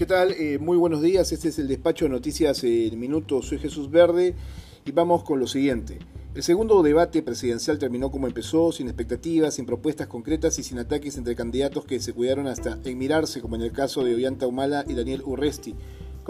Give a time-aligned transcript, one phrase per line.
[0.00, 0.32] ¿Qué tal?
[0.32, 1.30] Eh, muy buenos días.
[1.30, 3.48] Este es el despacho de noticias en minutos.
[3.48, 4.34] Soy Jesús Verde
[4.86, 5.98] y vamos con lo siguiente.
[6.34, 11.18] El segundo debate presidencial terminó como empezó, sin expectativas, sin propuestas concretas y sin ataques
[11.18, 14.86] entre candidatos que se cuidaron hasta en mirarse, como en el caso de Ollanta Humala
[14.88, 15.74] y Daniel Urresti.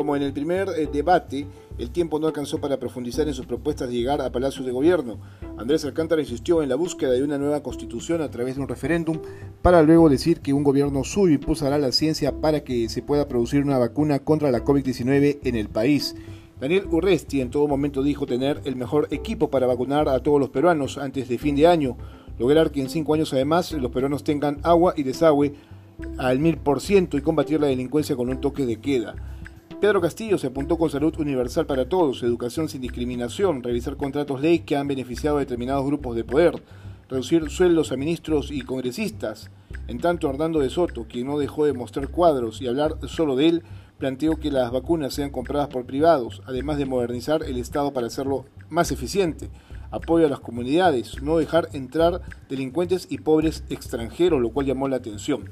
[0.01, 1.47] Como en el primer eh, debate,
[1.77, 5.19] el tiempo no alcanzó para profundizar en sus propuestas de llegar a Palacio de Gobierno.
[5.59, 9.19] Andrés Alcántara insistió en la búsqueda de una nueva constitución a través de un referéndum
[9.61, 13.63] para luego decir que un gobierno suyo impulsará la ciencia para que se pueda producir
[13.63, 16.17] una vacuna contra la COVID-19 en el país.
[16.59, 20.49] Daniel Urresti en todo momento dijo tener el mejor equipo para vacunar a todos los
[20.49, 21.99] peruanos antes de fin de año,
[22.39, 25.53] lograr que en cinco años además los peruanos tengan agua y desagüe
[26.17, 29.15] al mil por ciento y combatir la delincuencia con un toque de queda.
[29.81, 34.59] Pedro Castillo se apuntó con salud universal para todos, educación sin discriminación, realizar contratos ley
[34.59, 36.63] que han beneficiado a determinados grupos de poder,
[37.09, 39.51] reducir sueldos a ministros y congresistas.
[39.89, 43.49] En tanto, Hernando de Soto, quien no dejó de mostrar cuadros y hablar solo de
[43.49, 43.63] él,
[43.97, 48.45] planteó que las vacunas sean compradas por privados, además de modernizar el Estado para hacerlo
[48.69, 49.49] más eficiente.
[49.91, 54.97] Apoyo a las comunidades, no dejar entrar delincuentes y pobres extranjeros, lo cual llamó la
[54.97, 55.49] atención.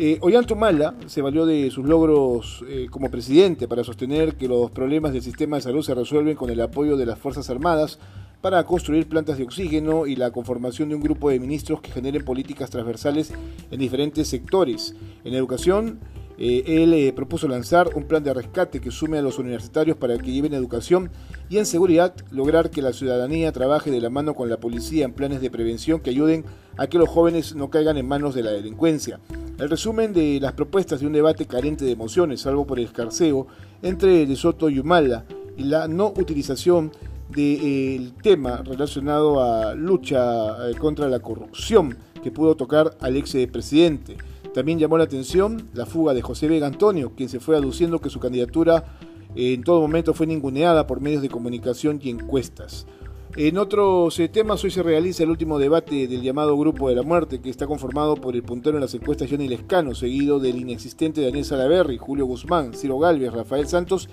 [0.00, 4.70] Eh, Ollanta Humala se valió de sus logros eh, como presidente para sostener que los
[4.70, 7.98] problemas del sistema de salud se resuelven con el apoyo de las Fuerzas Armadas
[8.40, 12.24] para construir plantas de oxígeno y la conformación de un grupo de ministros que generen
[12.24, 13.32] políticas transversales
[13.72, 14.94] en diferentes sectores.
[15.24, 15.98] En educación,
[16.38, 20.16] eh, él eh, propuso lanzar un plan de rescate que sume a los universitarios para
[20.16, 21.10] que lleven educación
[21.48, 25.12] y en seguridad lograr que la ciudadanía trabaje de la mano con la policía en
[25.12, 26.44] planes de prevención que ayuden
[26.76, 29.18] a que los jóvenes no caigan en manos de la delincuencia.
[29.58, 33.48] El resumen de las propuestas de un debate carente de emociones, salvo por el escarceo
[33.82, 35.24] entre De Soto y Humala,
[35.56, 36.92] y la no utilización
[37.28, 44.16] del tema relacionado a lucha eh, contra la corrupción que pudo tocar al ex presidente.
[44.54, 48.10] También llamó la atención la fuga de José Vega Antonio, quien se fue aduciendo que
[48.10, 48.84] su candidatura
[49.34, 52.86] en todo momento fue ninguneada por medios de comunicación y encuestas.
[53.36, 57.02] En otros eh, temas, hoy se realiza el último debate del llamado Grupo de la
[57.02, 61.20] Muerte, que está conformado por el puntero en las encuestas Johnny Lescano, seguido del inexistente
[61.20, 64.08] Daniel Salaverry, Julio Guzmán, Ciro Galvez, Rafael Santos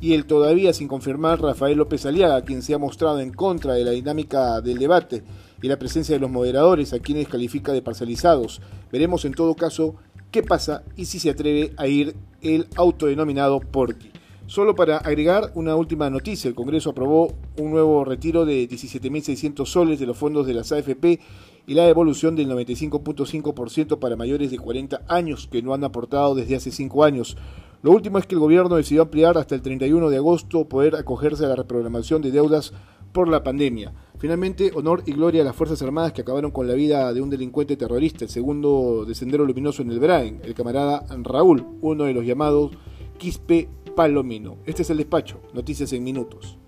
[0.00, 3.84] y el todavía sin confirmar Rafael López Aliaga, quien se ha mostrado en contra de
[3.84, 5.24] la dinámica del debate
[5.60, 8.62] y la presencia de los moderadores, a quienes califica de parcializados.
[8.90, 9.96] Veremos en todo caso
[10.30, 14.10] qué pasa y si se atreve a ir el autodenominado Porky.
[14.50, 20.00] Solo para agregar una última noticia, el Congreso aprobó un nuevo retiro de 17.600 soles
[20.00, 21.20] de los fondos de las AFP
[21.68, 26.56] y la devolución del 95.5% para mayores de 40 años que no han aportado desde
[26.56, 27.36] hace 5 años.
[27.82, 31.44] Lo último es que el gobierno decidió ampliar hasta el 31 de agosto poder acogerse
[31.44, 32.72] a la reprogramación de deudas
[33.12, 33.94] por la pandemia.
[34.18, 37.30] Finalmente, honor y gloria a las Fuerzas Armadas que acabaron con la vida de un
[37.30, 42.14] delincuente terrorista, el segundo de Sendero Luminoso en el Brain, el camarada Raúl, uno de
[42.14, 42.72] los llamados
[43.20, 43.68] Quispe
[44.00, 44.56] Palomino.
[44.64, 46.59] Este es el despacho, noticias en minutos.